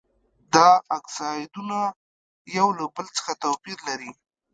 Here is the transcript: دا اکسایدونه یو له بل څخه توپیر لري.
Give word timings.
دا 0.53 0.69
اکسایدونه 0.97 1.79
یو 2.57 2.67
له 2.77 2.85
بل 2.95 3.05
څخه 3.17 3.31
توپیر 3.43 3.77
لري. 3.87 4.11